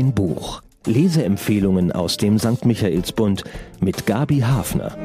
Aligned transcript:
Mein 0.00 0.14
Buch. 0.14 0.62
Leseempfehlungen 0.86 1.92
aus 1.92 2.16
dem 2.16 2.38
St. 2.38 2.64
Michaelsbund 2.64 3.44
mit 3.80 4.06
Gabi 4.06 4.38
Hafner. 4.38 4.96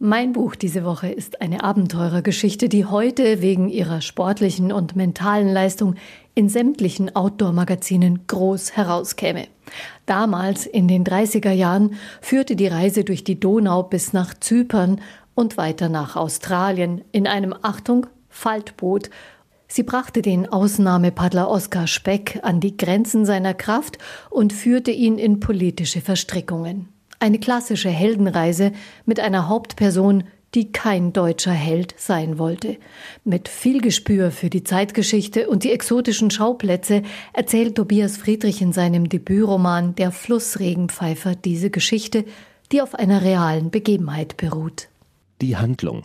Mein 0.00 0.32
Buch 0.32 0.56
diese 0.56 0.82
Woche 0.82 1.08
ist 1.08 1.40
eine 1.40 1.62
Abenteurergeschichte, 1.62 2.68
die 2.68 2.84
heute 2.84 3.42
wegen 3.42 3.68
ihrer 3.68 4.00
sportlichen 4.00 4.72
und 4.72 4.96
mentalen 4.96 5.52
Leistung 5.52 5.94
in 6.34 6.48
sämtlichen 6.48 7.14
Outdoor-Magazinen 7.14 8.26
groß 8.26 8.72
herauskäme. 8.72 9.46
Damals, 10.06 10.66
in 10.66 10.88
den 10.88 11.04
30er 11.04 11.52
Jahren, 11.52 11.94
führte 12.20 12.56
die 12.56 12.66
Reise 12.66 13.04
durch 13.04 13.22
die 13.22 13.38
Donau 13.38 13.84
bis 13.84 14.12
nach 14.12 14.34
Zypern 14.34 15.00
und 15.36 15.56
weiter 15.58 15.88
nach 15.88 16.16
Australien 16.16 17.02
in 17.12 17.28
einem, 17.28 17.54
Achtung, 17.62 18.08
Faltboot. 18.28 19.10
Sie 19.74 19.84
brachte 19.84 20.20
den 20.20 20.46
Ausnahmepaddler 20.46 21.48
Oskar 21.48 21.86
Speck 21.86 22.40
an 22.42 22.60
die 22.60 22.76
Grenzen 22.76 23.24
seiner 23.24 23.54
Kraft 23.54 23.96
und 24.28 24.52
führte 24.52 24.90
ihn 24.90 25.16
in 25.16 25.40
politische 25.40 26.02
Verstrickungen. 26.02 26.90
Eine 27.20 27.38
klassische 27.38 27.88
Heldenreise 27.88 28.72
mit 29.06 29.18
einer 29.18 29.48
Hauptperson, 29.48 30.24
die 30.54 30.72
kein 30.72 31.14
deutscher 31.14 31.52
Held 31.52 31.94
sein 31.96 32.36
wollte. 32.36 32.76
Mit 33.24 33.48
viel 33.48 33.80
Gespür 33.80 34.30
für 34.30 34.50
die 34.50 34.62
Zeitgeschichte 34.62 35.48
und 35.48 35.64
die 35.64 35.70
exotischen 35.70 36.30
Schauplätze 36.30 37.00
erzählt 37.32 37.74
Tobias 37.74 38.18
Friedrich 38.18 38.60
in 38.60 38.74
seinem 38.74 39.08
Debütroman 39.08 39.94
Der 39.94 40.12
Flussregenpfeifer 40.12 41.34
diese 41.34 41.70
Geschichte, 41.70 42.26
die 42.72 42.82
auf 42.82 42.94
einer 42.94 43.22
realen 43.22 43.70
Begebenheit 43.70 44.36
beruht. 44.36 44.88
Die 45.40 45.56
Handlung 45.56 46.04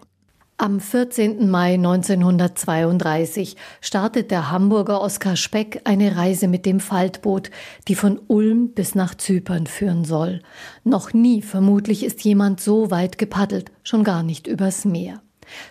am 0.57 0.79
14. 0.79 1.49
Mai 1.49 1.75
1932 1.75 3.55
startet 3.79 4.31
der 4.31 4.49
Hamburger 4.49 5.02
Oskar 5.02 5.36
Speck 5.36 5.81
eine 5.83 6.16
Reise 6.16 6.47
mit 6.47 6.66
dem 6.66 6.80
Faltboot, 6.80 7.52
die 7.88 7.94
von 7.94 8.19
Ulm 8.27 8.69
bis 8.69 8.95
nach 8.95 9.14
Zypern 9.14 9.67
führen 9.67 10.03
soll. 10.03 10.41
Noch 10.83 11.14
nie 11.14 11.44
vermutlich 11.44 12.03
ist 12.03 12.23
jemand 12.23 12.59
so 12.59 12.89
weit 12.89 13.19
gepaddelt, 13.19 13.72
schon 13.83 14.03
gar 14.03 14.23
nicht 14.23 14.47
übers 14.47 14.83
Meer. 14.83 15.22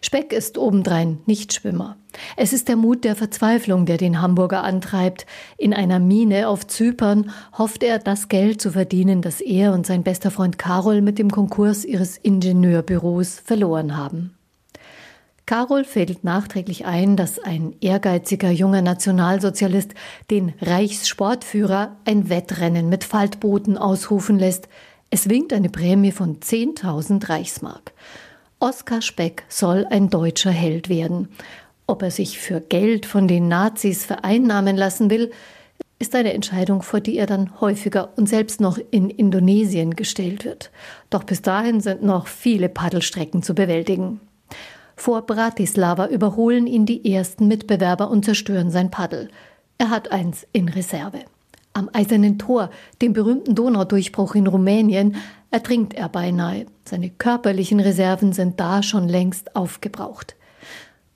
Speck 0.00 0.32
ist 0.32 0.56
obendrein 0.56 1.18
Nichtschwimmer. 1.26 1.96
Es 2.36 2.52
ist 2.52 2.68
der 2.68 2.76
Mut 2.76 3.04
der 3.04 3.16
Verzweiflung, 3.16 3.86
der 3.86 3.98
den 3.98 4.22
Hamburger 4.22 4.62
antreibt. 4.62 5.26
In 5.58 5.74
einer 5.74 5.98
Mine 5.98 6.48
auf 6.48 6.66
Zypern 6.66 7.30
hofft 7.58 7.82
er, 7.82 7.98
das 7.98 8.28
Geld 8.28 8.60
zu 8.60 8.70
verdienen, 8.70 9.20
das 9.20 9.40
er 9.40 9.72
und 9.74 9.84
sein 9.84 10.04
bester 10.04 10.30
Freund 10.30 10.58
Karol 10.58 11.02
mit 11.02 11.18
dem 11.18 11.30
Konkurs 11.30 11.84
ihres 11.84 12.16
Ingenieurbüros 12.16 13.40
verloren 13.44 13.96
haben. 13.96 14.35
Karol 15.46 15.84
fällt 15.84 16.24
nachträglich 16.24 16.86
ein, 16.86 17.16
dass 17.16 17.38
ein 17.38 17.76
ehrgeiziger 17.80 18.50
junger 18.50 18.82
Nationalsozialist 18.82 19.94
den 20.28 20.52
Reichssportführer 20.60 21.96
ein 22.04 22.28
Wettrennen 22.28 22.88
mit 22.88 23.04
Faltbooten 23.04 23.78
ausrufen 23.78 24.40
lässt. 24.40 24.68
Es 25.08 25.28
winkt 25.28 25.52
eine 25.52 25.68
Prämie 25.68 26.10
von 26.10 26.40
10.000 26.40 27.28
Reichsmark. 27.28 27.92
Oskar 28.58 29.02
Speck 29.02 29.44
soll 29.48 29.86
ein 29.88 30.10
deutscher 30.10 30.50
Held 30.50 30.88
werden. 30.88 31.28
Ob 31.86 32.02
er 32.02 32.10
sich 32.10 32.40
für 32.40 32.60
Geld 32.60 33.06
von 33.06 33.28
den 33.28 33.46
Nazis 33.46 34.04
vereinnahmen 34.04 34.76
lassen 34.76 35.10
will, 35.10 35.30
ist 36.00 36.16
eine 36.16 36.32
Entscheidung, 36.32 36.82
vor 36.82 36.98
die 36.98 37.18
er 37.18 37.26
dann 37.26 37.60
häufiger 37.60 38.12
und 38.16 38.28
selbst 38.28 38.60
noch 38.60 38.78
in 38.90 39.10
Indonesien 39.10 39.94
gestellt 39.94 40.44
wird. 40.44 40.72
Doch 41.08 41.22
bis 41.22 41.40
dahin 41.40 41.80
sind 41.80 42.02
noch 42.02 42.26
viele 42.26 42.68
Paddelstrecken 42.68 43.44
zu 43.44 43.54
bewältigen. 43.54 44.20
Vor 44.96 45.22
Bratislava 45.22 46.06
überholen 46.08 46.66
ihn 46.66 46.86
die 46.86 47.12
ersten 47.12 47.46
Mitbewerber 47.46 48.10
und 48.10 48.24
zerstören 48.24 48.70
sein 48.70 48.90
Paddel. 48.90 49.28
Er 49.78 49.90
hat 49.90 50.10
eins 50.10 50.46
in 50.52 50.70
Reserve. 50.70 51.20
Am 51.74 51.90
Eisernen 51.92 52.38
Tor, 52.38 52.70
dem 53.02 53.12
berühmten 53.12 53.54
Donaudurchbruch 53.54 54.34
in 54.34 54.46
Rumänien, 54.46 55.16
ertrinkt 55.50 55.92
er 55.92 56.08
beinahe. 56.08 56.64
Seine 56.88 57.10
körperlichen 57.10 57.78
Reserven 57.78 58.32
sind 58.32 58.58
da 58.58 58.82
schon 58.82 59.06
längst 59.06 59.54
aufgebraucht. 59.54 60.34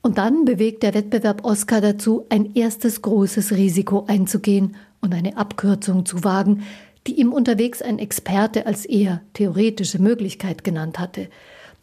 Und 0.03 0.19
dann 0.19 0.45
bewegt 0.45 0.83
der 0.83 0.93
Wettbewerb 0.93 1.45
Oscar 1.45 1.81
dazu, 1.81 2.27
ein 2.29 2.55
erstes 2.55 3.01
großes 3.01 3.53
Risiko 3.53 4.05
einzugehen 4.07 4.77
und 5.01 5.15
eine 5.15 5.39
Abkürzung 5.39 6.05
zu 6.05 6.23
wagen, 6.23 6.65
die 7.07 7.19
ihm 7.19 7.33
unterwegs 7.33 7.81
ein 7.81 7.99
Experte 7.99 8.67
als 8.67 8.85
eher 8.85 9.23
theoretische 9.33 10.01
Möglichkeit 10.01 10.65
genannt 10.65 10.99
hatte 10.99 11.29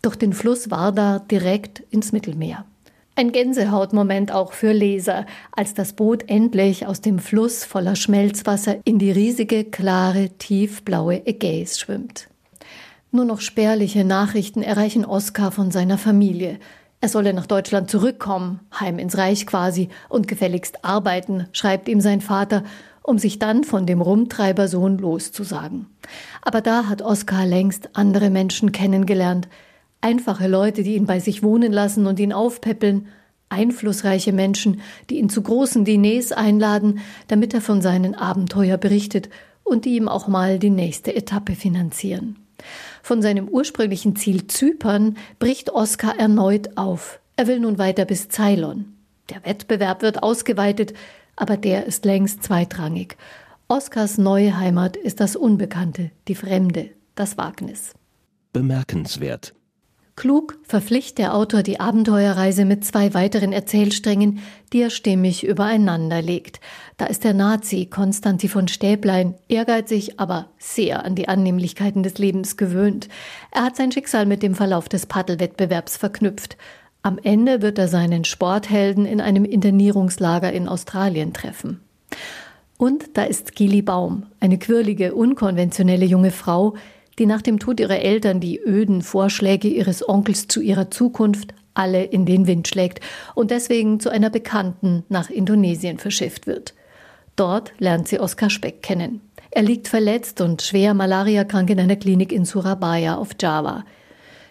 durch 0.01 0.15
den 0.15 0.33
Fluss 0.33 0.71
Warda 0.71 1.19
direkt 1.19 1.81
ins 1.89 2.11
Mittelmeer. 2.11 2.65
Ein 3.15 3.31
Gänsehautmoment 3.31 4.31
auch 4.31 4.53
für 4.53 4.71
Leser, 4.71 5.25
als 5.51 5.73
das 5.73 5.93
Boot 5.93 6.29
endlich 6.29 6.85
aus 6.85 7.01
dem 7.01 7.17
Fluss 7.17 7.63
voller 7.63 7.95
Schmelzwasser 7.95 8.77
in 8.83 8.99
die 8.99 9.09
riesige, 9.09 9.63
klare, 9.63 10.29
tiefblaue 10.37 11.25
Ägäis 11.25 11.79
schwimmt. 11.79 12.27
Nur 13.11 13.25
noch 13.25 13.41
spärliche 13.41 14.05
Nachrichten 14.05 14.61
erreichen 14.61 15.03
Oskar 15.03 15.51
von 15.51 15.71
seiner 15.71 15.97
Familie. 15.97 16.59
Er 17.01 17.09
solle 17.09 17.33
nach 17.33 17.47
Deutschland 17.47 17.89
zurückkommen, 17.89 18.59
heim 18.79 18.99
ins 18.99 19.17
Reich 19.17 19.47
quasi, 19.47 19.89
und 20.09 20.27
gefälligst 20.27 20.85
arbeiten, 20.85 21.47
schreibt 21.53 21.89
ihm 21.89 22.01
sein 22.01 22.21
Vater, 22.21 22.63
um 23.01 23.17
sich 23.17 23.39
dann 23.39 23.63
von 23.63 23.87
dem 23.87 24.01
Rumtreibersohn 24.01 24.99
loszusagen. 24.99 25.87
Aber 26.43 26.61
da 26.61 26.85
hat 26.85 27.01
Oskar 27.01 27.47
längst 27.47 27.89
andere 27.93 28.29
Menschen 28.29 28.71
kennengelernt, 28.71 29.47
Einfache 30.07 30.47
Leute, 30.47 30.83
die 30.83 30.95
ihn 30.95 31.05
bei 31.05 31.19
sich 31.19 31.43
wohnen 31.43 31.73
lassen 31.73 32.07
und 32.07 32.17
ihn 32.17 32.31
aufpäppeln, 32.31 33.07
einflussreiche 33.49 34.31
Menschen, 34.31 34.79
die 35.09 35.17
ihn 35.17 35.27
zu 35.27 35.41
großen 35.41 35.83
Diners 35.83 36.31
einladen, 36.31 36.99
damit 37.27 37.53
er 37.53 37.59
von 37.59 37.81
seinen 37.81 38.15
Abenteuer 38.15 38.77
berichtet 38.77 39.27
und 39.65 39.83
die 39.83 39.97
ihm 39.97 40.07
auch 40.07 40.29
mal 40.29 40.59
die 40.59 40.69
nächste 40.69 41.13
Etappe 41.13 41.55
finanzieren. 41.55 42.37
Von 43.03 43.21
seinem 43.21 43.49
ursprünglichen 43.49 44.15
Ziel 44.15 44.47
Zypern 44.47 45.17
bricht 45.39 45.71
Oskar 45.71 46.17
erneut 46.17 46.77
auf. 46.77 47.19
Er 47.35 47.47
will 47.47 47.59
nun 47.59 47.77
weiter 47.77 48.05
bis 48.05 48.29
Ceylon. 48.29 48.85
Der 49.29 49.43
Wettbewerb 49.43 50.03
wird 50.03 50.23
ausgeweitet, 50.23 50.93
aber 51.35 51.57
der 51.57 51.85
ist 51.85 52.05
längst 52.05 52.43
zweitrangig. 52.43 53.17
Oskars 53.67 54.17
neue 54.17 54.57
Heimat 54.57 54.95
ist 54.95 55.19
das 55.19 55.35
Unbekannte, 55.35 56.11
die 56.29 56.35
Fremde, 56.35 56.91
das 57.15 57.37
Wagnis. 57.37 57.93
Bemerkenswert. 58.53 59.53
Klug 60.17 60.57
verpflichtet 60.63 61.19
der 61.19 61.35
Autor 61.35 61.61
die 61.61 61.79
Abenteuerreise 61.79 62.65
mit 62.65 62.83
zwei 62.83 63.13
weiteren 63.13 63.53
Erzählsträngen, 63.53 64.39
die 64.73 64.81
er 64.81 64.89
stimmig 64.89 65.45
übereinander 65.45 66.23
legt. 66.23 66.59
Da 66.97 67.05
ist 67.05 67.23
der 67.23 67.35
Nazi 67.35 67.85
Konstantin 67.85 68.49
von 68.49 68.67
Stäblein 68.67 69.35
ehrgeizig, 69.47 70.19
aber 70.19 70.47
sehr 70.57 71.05
an 71.05 71.13
die 71.13 71.27
Annehmlichkeiten 71.27 72.01
des 72.01 72.17
Lebens 72.17 72.57
gewöhnt. 72.57 73.09
Er 73.51 73.61
hat 73.61 73.75
sein 73.75 73.91
Schicksal 73.91 74.25
mit 74.25 74.41
dem 74.41 74.55
Verlauf 74.55 74.89
des 74.89 75.05
Paddelwettbewerbs 75.05 75.97
verknüpft. 75.97 76.57
Am 77.03 77.19
Ende 77.21 77.61
wird 77.61 77.77
er 77.77 77.87
seinen 77.87 78.25
Sporthelden 78.25 79.05
in 79.05 79.21
einem 79.21 79.45
Internierungslager 79.45 80.51
in 80.51 80.67
Australien 80.67 81.31
treffen. 81.31 81.79
Und 82.77 83.17
da 83.17 83.23
ist 83.23 83.55
Gili 83.55 83.83
Baum, 83.83 84.25
eine 84.39 84.57
quirlige, 84.57 85.13
unkonventionelle 85.13 86.05
junge 86.05 86.31
Frau, 86.31 86.73
die 87.19 87.25
nach 87.25 87.41
dem 87.41 87.59
Tod 87.59 87.79
ihrer 87.79 87.99
Eltern 87.99 88.39
die 88.39 88.59
öden 88.59 89.01
Vorschläge 89.01 89.67
ihres 89.67 90.07
Onkels 90.07 90.47
zu 90.47 90.61
ihrer 90.61 90.91
Zukunft 90.91 91.53
alle 91.73 92.03
in 92.03 92.25
den 92.25 92.47
Wind 92.47 92.67
schlägt 92.67 92.99
und 93.35 93.51
deswegen 93.51 93.99
zu 93.99 94.09
einer 94.09 94.29
Bekannten 94.29 95.03
nach 95.09 95.29
Indonesien 95.29 95.99
verschifft 95.99 96.47
wird. 96.47 96.73
Dort 97.35 97.73
lernt 97.77 98.07
sie 98.07 98.19
Oskar 98.19 98.49
Speck 98.49 98.81
kennen. 98.81 99.21
Er 99.51 99.61
liegt 99.61 99.87
verletzt 99.87 100.41
und 100.41 100.61
schwer 100.61 100.93
malariakrank 100.93 101.69
in 101.69 101.79
einer 101.79 101.95
Klinik 101.95 102.31
in 102.31 102.45
Surabaya 102.45 103.15
auf 103.15 103.29
Java. 103.39 103.85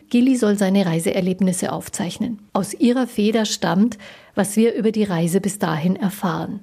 Gili 0.09 0.37
soll 0.37 0.57
seine 0.57 0.87
Reiseerlebnisse 0.87 1.73
aufzeichnen. 1.73 2.39
Aus 2.53 2.75
ihrer 2.75 3.09
Feder 3.09 3.45
stammt, 3.45 3.99
was 4.37 4.57
wir 4.57 4.75
über 4.75 4.93
die 4.93 5.05
Reise 5.05 5.41
bis 5.41 5.59
dahin 5.59 5.97
erfahren. 5.97 6.61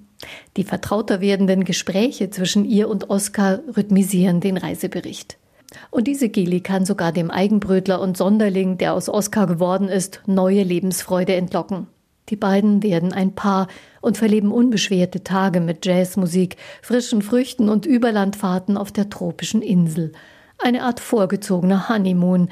Die 0.56 0.63
vertrauter 0.63 1.19
werdenden 1.19 1.66
Gespräche 1.66 2.30
zwischen 2.30 2.63
ihr 2.63 2.88
und 2.88 3.10
Oskar 3.10 3.60
rhythmisieren 3.75 4.39
den 4.39 4.56
Reisebericht. 4.56 5.38
Und 5.92 6.08
diese 6.08 6.30
Geli 6.30 6.62
kann 6.62 6.86
sogar 6.86 7.12
dem 7.12 7.31
Eigenbrötler 7.31 8.02
und 8.02 8.18
Sonderling, 8.18 8.78
der 8.78 8.94
aus 8.94 9.10
Oskar 9.10 9.48
geworden 9.48 9.90
ist, 9.90 10.22
neue 10.25 10.64
Lebensfreude 10.64 11.36
entlocken. 11.36 11.88
Die 12.30 12.36
beiden 12.36 12.84
werden 12.84 13.12
ein 13.12 13.36
Paar 13.36 13.68
und 14.02 14.18
verleben 14.18 14.52
unbeschwerte 14.52 15.24
Tage 15.24 15.60
mit 15.60 15.86
Jazzmusik, 15.86 16.56
frischen 16.81 17.22
Früchten 17.22 17.70
und 17.70 17.86
Überlandfahrten 17.86 18.78
auf 18.78 18.92
der 18.92 19.10
tropischen 19.10 19.62
Insel. 19.62 20.14
Eine 20.58 20.84
Art 20.84 21.00
vorgezogener 21.00 21.90
Honeymoon, 21.90 22.50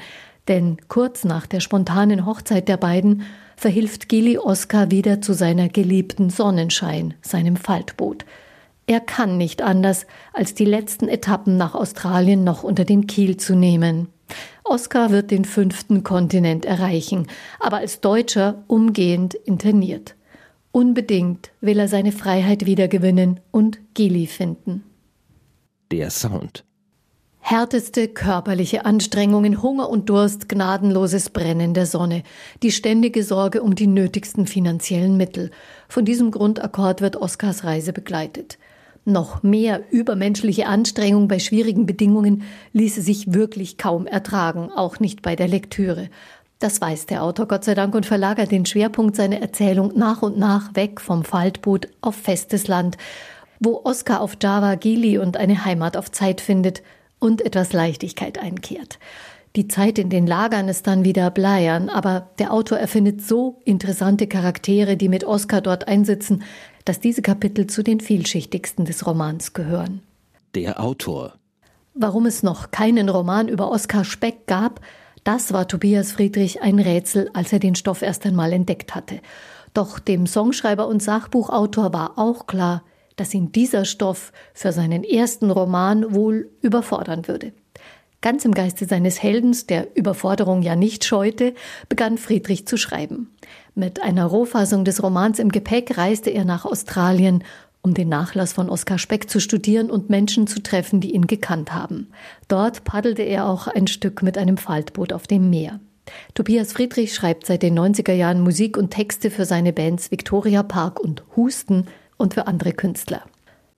denn 0.48 0.76
kurz 0.88 1.24
nach 1.24 1.46
der 1.46 1.60
spontanen 1.60 2.26
Hochzeit 2.26 2.68
der 2.68 2.76
beiden 2.76 3.22
verhilft 3.56 4.08
Gili 4.08 4.38
Oskar 4.38 4.90
wieder 4.90 5.20
zu 5.20 5.32
seiner 5.32 5.68
geliebten 5.68 6.30
Sonnenschein, 6.30 7.14
seinem 7.22 7.56
Faltboot. 7.56 8.24
Er 8.86 9.00
kann 9.00 9.38
nicht 9.38 9.62
anders, 9.62 10.06
als 10.32 10.54
die 10.54 10.64
letzten 10.64 11.08
Etappen 11.08 11.56
nach 11.56 11.74
Australien 11.74 12.44
noch 12.44 12.62
unter 12.62 12.84
den 12.84 13.06
Kiel 13.06 13.36
zu 13.36 13.54
nehmen. 13.54 14.08
Oskar 14.64 15.10
wird 15.10 15.30
den 15.30 15.44
fünften 15.44 16.02
Kontinent 16.02 16.64
erreichen, 16.64 17.26
aber 17.60 17.78
als 17.78 18.00
Deutscher 18.00 18.64
umgehend 18.66 19.34
interniert. 19.34 20.16
Unbedingt 20.72 21.50
will 21.60 21.78
er 21.78 21.88
seine 21.88 22.12
Freiheit 22.12 22.64
wiedergewinnen 22.66 23.40
und 23.50 23.78
Gili 23.94 24.26
finden. 24.26 24.84
Der 25.90 26.10
Sound. 26.10 26.64
Härteste 27.44 28.06
körperliche 28.06 28.84
Anstrengungen, 28.84 29.62
Hunger 29.62 29.90
und 29.90 30.08
Durst, 30.08 30.48
gnadenloses 30.48 31.28
Brennen 31.28 31.74
der 31.74 31.86
Sonne, 31.86 32.22
die 32.62 32.70
ständige 32.70 33.24
Sorge 33.24 33.62
um 33.62 33.74
die 33.74 33.88
nötigsten 33.88 34.46
finanziellen 34.46 35.16
Mittel. 35.16 35.50
Von 35.88 36.04
diesem 36.04 36.30
Grundakkord 36.30 37.00
wird 37.00 37.16
Oskars 37.16 37.64
Reise 37.64 37.92
begleitet. 37.92 38.58
Noch 39.04 39.42
mehr 39.42 39.82
übermenschliche 39.90 40.66
Anstrengung 40.66 41.26
bei 41.26 41.40
schwierigen 41.40 41.84
Bedingungen 41.84 42.44
ließe 42.74 43.02
sich 43.02 43.34
wirklich 43.34 43.76
kaum 43.76 44.06
ertragen, 44.06 44.70
auch 44.70 45.00
nicht 45.00 45.20
bei 45.20 45.34
der 45.34 45.48
Lektüre. 45.48 46.10
Das 46.60 46.80
weiß 46.80 47.06
der 47.06 47.24
Autor 47.24 47.48
Gott 47.48 47.64
sei 47.64 47.74
Dank 47.74 47.96
und 47.96 48.06
verlagert 48.06 48.52
den 48.52 48.66
Schwerpunkt 48.66 49.16
seiner 49.16 49.40
Erzählung 49.40 49.92
nach 49.96 50.22
und 50.22 50.38
nach 50.38 50.76
weg 50.76 51.00
vom 51.00 51.24
Faltboot 51.24 51.88
auf 52.02 52.14
festes 52.14 52.68
Land, 52.68 52.98
wo 53.58 53.80
Oskar 53.82 54.20
auf 54.20 54.36
Java 54.40 54.76
Gili 54.76 55.18
und 55.18 55.36
eine 55.36 55.64
Heimat 55.64 55.96
auf 55.96 56.12
Zeit 56.12 56.40
findet 56.40 56.82
und 57.22 57.40
etwas 57.40 57.72
Leichtigkeit 57.72 58.38
einkehrt. 58.38 58.98
Die 59.54 59.68
Zeit 59.68 59.98
in 59.98 60.08
den 60.08 60.26
Lagern 60.26 60.68
ist 60.68 60.86
dann 60.86 61.04
wieder 61.04 61.30
bleiern, 61.30 61.90
aber 61.90 62.30
der 62.38 62.52
Autor 62.52 62.78
erfindet 62.78 63.20
so 63.20 63.60
interessante 63.64 64.26
Charaktere, 64.26 64.96
die 64.96 65.10
mit 65.10 65.24
Oskar 65.24 65.60
dort 65.60 65.88
einsitzen, 65.88 66.42
dass 66.86 67.00
diese 67.00 67.22
Kapitel 67.22 67.66
zu 67.66 67.82
den 67.82 68.00
vielschichtigsten 68.00 68.86
des 68.86 69.06
Romans 69.06 69.52
gehören. 69.52 70.02
Der 70.54 70.82
Autor. 70.82 71.34
Warum 71.94 72.24
es 72.24 72.42
noch 72.42 72.70
keinen 72.70 73.10
Roman 73.10 73.48
über 73.48 73.70
Oskar 73.70 74.04
Speck 74.04 74.46
gab, 74.46 74.80
das 75.22 75.52
war 75.52 75.68
Tobias 75.68 76.12
Friedrich 76.12 76.62
ein 76.62 76.78
Rätsel, 76.78 77.30
als 77.34 77.52
er 77.52 77.58
den 77.58 77.74
Stoff 77.74 78.02
erst 78.02 78.24
einmal 78.26 78.52
entdeckt 78.52 78.94
hatte. 78.94 79.20
Doch 79.74 79.98
dem 79.98 80.26
Songschreiber 80.26 80.88
und 80.88 81.02
Sachbuchautor 81.02 81.92
war 81.92 82.18
auch 82.18 82.46
klar, 82.46 82.82
dass 83.16 83.34
ihn 83.34 83.52
dieser 83.52 83.84
Stoff 83.84 84.32
für 84.54 84.72
seinen 84.72 85.04
ersten 85.04 85.50
Roman 85.50 86.14
wohl 86.14 86.50
überfordern 86.60 87.28
würde. 87.28 87.52
Ganz 88.22 88.44
im 88.44 88.52
Geiste 88.52 88.86
seines 88.86 89.20
Heldens, 89.20 89.66
der 89.66 89.96
Überforderung 89.96 90.62
ja 90.62 90.76
nicht 90.76 91.04
scheute, 91.04 91.54
begann 91.88 92.18
Friedrich 92.18 92.66
zu 92.66 92.76
schreiben. 92.76 93.34
Mit 93.74 94.00
einer 94.00 94.26
Rohfassung 94.26 94.84
des 94.84 95.02
Romans 95.02 95.40
im 95.40 95.50
Gepäck 95.50 95.98
reiste 95.98 96.30
er 96.30 96.44
nach 96.44 96.64
Australien, 96.64 97.42
um 97.82 97.94
den 97.94 98.08
Nachlass 98.08 98.52
von 98.52 98.70
Oskar 98.70 98.98
Speck 98.98 99.28
zu 99.28 99.40
studieren 99.40 99.90
und 99.90 100.08
Menschen 100.08 100.46
zu 100.46 100.62
treffen, 100.62 101.00
die 101.00 101.14
ihn 101.14 101.26
gekannt 101.26 101.74
haben. 101.74 102.12
Dort 102.46 102.84
paddelte 102.84 103.22
er 103.22 103.48
auch 103.48 103.66
ein 103.66 103.88
Stück 103.88 104.22
mit 104.22 104.38
einem 104.38 104.56
Faltboot 104.56 105.12
auf 105.12 105.26
dem 105.26 105.50
Meer. 105.50 105.80
Tobias 106.34 106.72
Friedrich 106.72 107.14
schreibt 107.14 107.46
seit 107.46 107.62
den 107.62 107.76
90er 107.76 108.12
Jahren 108.12 108.40
Musik 108.40 108.76
und 108.76 108.90
Texte 108.90 109.30
für 109.30 109.44
seine 109.44 109.72
Bands 109.72 110.12
Victoria 110.12 110.62
Park 110.62 111.00
und 111.00 111.24
Husten 111.36 111.86
und 112.22 112.34
für 112.34 112.46
andere 112.46 112.72
Künstler. 112.72 113.22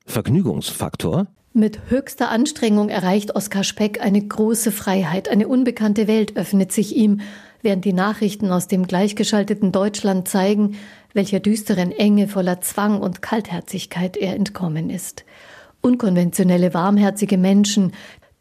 Vergnügungsfaktor? 0.07 1.27
Mit 1.55 1.89
höchster 1.89 2.31
Anstrengung 2.31 2.89
erreicht 2.89 3.35
Oskar 3.35 3.65
Speck 3.65 4.01
eine 4.01 4.21
große 4.21 4.71
Freiheit, 4.71 5.29
eine 5.29 5.49
unbekannte 5.49 6.07
Welt 6.07 6.37
öffnet 6.37 6.71
sich 6.71 6.95
ihm, 6.95 7.21
während 7.63 7.85
die 7.85 7.93
Nachrichten 7.93 8.51
aus 8.51 8.69
dem 8.69 8.87
gleichgeschalteten 8.87 9.73
Deutschland 9.73 10.29
zeigen, 10.29 10.77
welcher 11.15 11.41
düsteren 11.41 11.91
Enge 11.91 12.29
voller 12.29 12.61
Zwang 12.61 13.01
und 13.01 13.23
Kaltherzigkeit 13.23 14.17
er 14.17 14.35
entkommen 14.35 14.91
ist. 14.91 15.25
Unkonventionelle, 15.81 16.75
warmherzige 16.75 17.39
Menschen, 17.39 17.93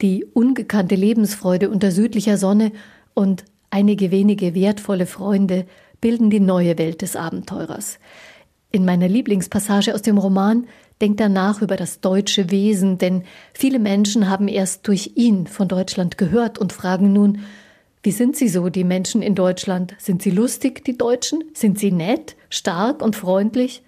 die 0.02 0.26
ungekannte 0.26 0.96
Lebensfreude 0.96 1.70
unter 1.70 1.92
südlicher 1.92 2.38
Sonne 2.38 2.72
und 3.14 3.46
einige 3.70 4.12
wenige 4.12 4.54
wertvolle 4.56 5.06
Freunde 5.06 5.66
bilden 6.02 6.30
die 6.30 6.42
neue 6.42 6.78
Welt 6.78 7.02
des 7.02 7.16
Abenteurers. 7.16 8.00
In 8.75 8.86
meiner 8.86 9.08
Lieblingspassage 9.08 9.94
aus 9.94 10.02
dem 10.02 10.18
Roman 10.18 10.66
denkt 11.00 11.22
er 11.22 11.30
nach 11.30 11.62
über 11.62 11.75
das 11.78 12.02
deutsche 12.02 12.50
Wesen, 12.50 12.98
denn 12.98 13.22
viele 13.54 13.78
Menschen 13.78 14.28
haben 14.31 14.48
erst 14.48 14.88
durch 14.88 15.12
ihn 15.14 15.46
von 15.46 15.68
Deutschland 15.68 16.18
gehört 16.18 16.58
und 16.58 16.74
fragen 16.74 17.14
nun, 17.14 17.42
wie 18.02 18.12
sind 18.12 18.36
sie 18.36 18.48
so, 18.48 18.70
die 18.70 18.84
Menschen 18.84 19.22
in 19.22 19.36
Deutschland? 19.36 19.94
Sind 20.00 20.24
sie 20.24 20.31
lustig, 20.31 20.84
die 20.86 20.98
Deutschen? 20.98 21.44
Sind 21.54 21.78
sie 21.78 21.92
nett, 21.92 22.36
stark 22.50 23.04
und 23.04 23.16
freundlich? 23.16 23.84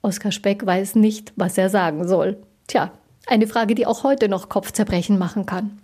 Oskar 0.00 0.32
Speck 0.32 0.64
weiß 0.64 0.94
nicht, 0.94 1.34
was 1.36 1.58
er 1.58 1.68
sagen 1.68 2.08
soll. 2.08 2.38
Tja, 2.68 2.92
eine 3.26 3.46
Frage, 3.46 3.74
die 3.74 3.84
auch 3.84 4.02
heute 4.02 4.30
noch 4.30 4.48
Kopfzerbrechen 4.48 5.18
machen 5.18 5.44
kann. 5.44 5.78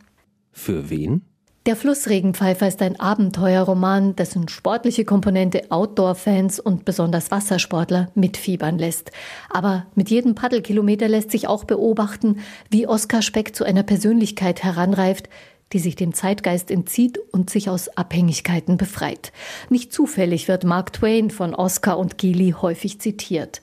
Für 0.52 0.88
wen? 0.88 1.20
Der 1.64 1.76
Flussregenpfeifer 1.76 2.67
ist 2.67 2.82
ein 2.82 2.99
Abenteuerroman, 2.99 4.17
dessen 4.17 4.49
sportliche 4.49 5.05
Komponente 5.05 5.70
Outdoor-Fans 5.70 6.59
und 6.59 6.85
besonders 6.85 7.31
Wassersportler 7.31 8.11
mitfiebern 8.17 8.79
lässt. 8.79 9.12
Aber 9.49 9.87
mit 9.94 10.11
jedem 10.11 10.35
Paddelkilometer 10.35 11.06
lässt 11.06 11.31
sich 11.31 11.47
auch 11.47 11.62
beobachten, 11.62 12.41
wie 12.69 12.88
Oskar 12.88 13.23
Speck 13.23 13.55
zu 13.55 13.62
einer 13.62 13.85
Persönlichkeit 13.85 14.64
heranreift, 14.64 15.29
die 15.73 15.79
sich 15.79 15.94
dem 15.94 16.14
Zeitgeist 16.14 16.69
entzieht 16.69 17.20
und 17.31 17.49
sich 17.49 17.70
aus 17.70 17.88
Abhängigkeiten 17.97 18.76
befreit. 18.76 19.31
Nicht 19.70 19.93
zufällig 19.93 20.49
wird 20.49 20.65
Mark 20.65 20.93
Twain 20.93 21.31
von 21.31 21.55
Oscar 21.55 21.97
und 21.97 22.19
Gili 22.19 22.56
häufig 22.61 23.00
zitiert. 23.00 23.62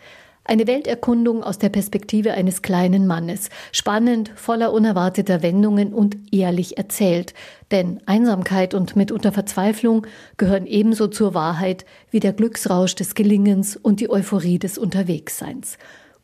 Eine 0.49 0.65
Welterkundung 0.65 1.43
aus 1.43 1.59
der 1.59 1.69
Perspektive 1.69 2.33
eines 2.33 2.63
kleinen 2.63 3.05
Mannes, 3.05 3.51
spannend, 3.71 4.31
voller 4.33 4.73
unerwarteter 4.73 5.43
Wendungen 5.43 5.93
und 5.93 6.17
ehrlich 6.33 6.75
erzählt. 6.75 7.35
Denn 7.69 8.01
Einsamkeit 8.07 8.73
und 8.73 8.95
mitunter 8.95 9.31
Verzweiflung 9.31 10.07
gehören 10.37 10.65
ebenso 10.65 11.05
zur 11.05 11.35
Wahrheit 11.35 11.85
wie 12.09 12.19
der 12.19 12.33
Glücksrausch 12.33 12.95
des 12.95 13.13
Gelingens 13.13 13.75
und 13.75 13.99
die 13.99 14.09
Euphorie 14.09 14.57
des 14.57 14.79
Unterwegsseins. 14.79 15.77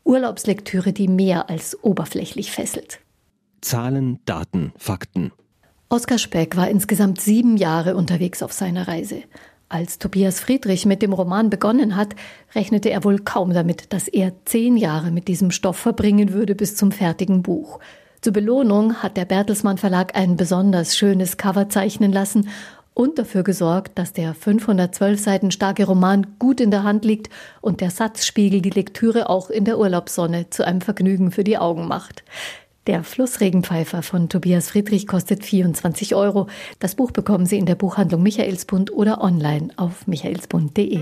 Urlaubslektüre, 0.03 0.91
die 0.91 1.07
mehr 1.07 1.47
als 1.51 1.77
oberflächlich 1.83 2.51
fesselt. 2.51 3.01
Zahlen, 3.61 4.17
Daten, 4.25 4.73
Fakten. 4.75 5.33
Oskar 5.87 6.17
Speck 6.17 6.57
war 6.57 6.67
insgesamt 6.67 7.21
sieben 7.21 7.57
Jahre 7.57 7.95
unterwegs 7.95 8.41
auf 8.41 8.53
seiner 8.53 8.87
Reise. 8.87 9.21
Als 9.67 9.97
Tobias 9.97 10.39
Friedrich 10.39 10.85
mit 10.85 11.01
dem 11.01 11.11
Roman 11.11 11.49
begonnen 11.49 11.95
hat, 11.95 12.15
rechnete 12.53 12.91
er 12.91 13.03
wohl 13.03 13.19
kaum 13.19 13.51
damit, 13.51 13.91
dass 13.93 14.07
er 14.07 14.33
zehn 14.45 14.77
Jahre 14.77 15.09
mit 15.09 15.27
diesem 15.27 15.49
Stoff 15.49 15.77
verbringen 15.77 16.33
würde 16.33 16.53
bis 16.53 16.75
zum 16.75 16.91
fertigen 16.91 17.41
Buch. 17.41 17.79
Zur 18.21 18.33
Belohnung 18.33 18.95
hat 19.01 19.17
der 19.17 19.25
Bertelsmann 19.25 19.77
Verlag 19.77 20.15
ein 20.15 20.35
besonders 20.35 20.95
schönes 20.95 21.37
Cover 21.37 21.67
zeichnen 21.67 22.11
lassen 22.11 22.47
und 22.93 23.19
dafür 23.19 23.43
gesorgt, 23.43 23.97
dass 23.97 24.13
der 24.13 24.33
512 24.33 25.19
Seiten 25.19 25.51
starke 25.51 25.85
Roman 25.85 26.25
gut 26.39 26.61
in 26.61 26.71
der 26.71 26.83
Hand 26.83 27.03
liegt 27.03 27.29
und 27.59 27.81
der 27.81 27.89
Satzspiegel 27.89 28.61
die 28.61 28.69
Lektüre 28.69 29.29
auch 29.29 29.49
in 29.49 29.65
der 29.65 29.77
Urlaubssonne 29.77 30.49
zu 30.49 30.65
einem 30.65 30.81
Vergnügen 30.81 31.31
für 31.31 31.43
die 31.43 31.57
Augen 31.57 31.87
macht. 31.87 32.23
Der 32.87 33.03
Flussregenpfeifer 33.03 34.03
von 34.03 34.29
Tobias 34.29 34.69
Friedrich 34.69 35.07
kostet 35.07 35.43
24 35.43 36.13
Euro. 36.13 36.47
Das 36.77 36.93
Buch 36.93 37.09
bekommen 37.09 37.47
Sie 37.47 37.57
in 37.57 37.65
der 37.65 37.73
Buchhandlung 37.73 38.21
Michaelsbund 38.21 38.93
oder 38.93 39.21
online 39.21 39.69
auf 39.75 40.05
michaelsbund.de. 40.05 40.99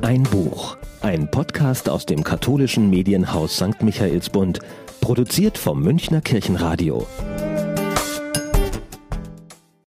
Ein 0.00 0.22
Buch. 0.22 0.78
Ein 1.02 1.30
Podcast 1.30 1.90
aus 1.90 2.06
dem 2.06 2.24
katholischen 2.24 2.88
Medienhaus 2.88 3.56
St. 3.56 3.82
Michaelsbund. 3.82 4.60
Produziert 5.02 5.58
vom 5.58 5.82
Münchner 5.82 6.22
Kirchenradio. 6.22 7.06